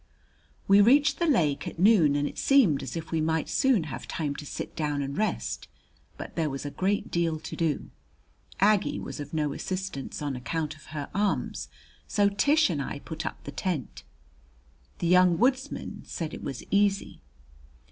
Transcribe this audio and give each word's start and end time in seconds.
We 0.67 0.81
reached 0.81 1.19
the 1.19 1.27
lake 1.27 1.67
at 1.67 1.77
noon 1.77 2.15
and 2.15 2.27
it 2.27 2.39
seemed 2.39 2.81
as 2.81 2.97
if 2.97 3.11
we 3.11 3.21
might 3.21 3.47
soon 3.47 3.83
have 3.83 4.07
time 4.07 4.33
to 4.37 4.47
sit 4.47 4.75
down 4.75 5.03
and 5.03 5.15
rest. 5.15 5.67
But 6.17 6.35
there 6.35 6.49
was 6.49 6.65
a 6.65 6.71
great 6.71 7.11
deal 7.11 7.39
to 7.41 7.55
do. 7.55 7.91
Aggie 8.59 8.97
was 8.99 9.19
of 9.19 9.31
no 9.31 9.53
assistance 9.53 10.19
on 10.19 10.35
account 10.35 10.75
of 10.75 10.85
her 10.87 11.11
arms, 11.13 11.67
so 12.07 12.29
Tish 12.29 12.67
and 12.71 12.81
I 12.81 12.97
put 12.97 13.27
up 13.27 13.43
the 13.43 13.51
tent. 13.51 14.01
The 14.97 15.05
"Young 15.07 15.37
Woodsman" 15.37 16.01
said 16.03 16.33
it 16.33 16.41
was 16.41 16.63
easy. 16.71 17.21